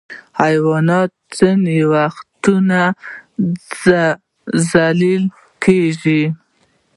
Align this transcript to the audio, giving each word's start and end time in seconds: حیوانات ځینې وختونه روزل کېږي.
حیوانات 0.41 1.11
ځینې 1.37 1.79
وختونه 1.93 2.79
روزل 4.69 5.15
کېږي. 5.63 6.23